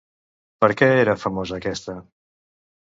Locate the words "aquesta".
1.61-1.99